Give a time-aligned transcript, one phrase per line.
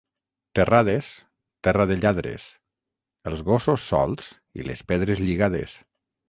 [0.59, 1.09] Terrades,
[1.67, 2.47] terra de lladres;
[3.33, 4.31] els gossos solts
[4.63, 5.79] i les pedres lligades.